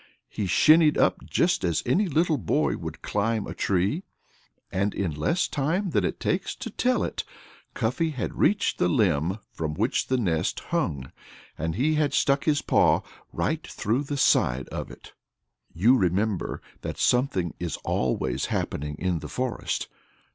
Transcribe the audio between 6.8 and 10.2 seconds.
it, Cuffy had reached the limb from which the